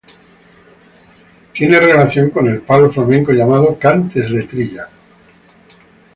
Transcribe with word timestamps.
Tiene 1.53 1.79
relación 1.79 2.31
con 2.31 2.47
el 2.47 2.61
palo 2.61 2.91
flamenco 2.91 3.33
llamado 3.33 3.77
"cantes 3.77 4.31
de 4.31 4.41
trilla". 4.45 4.87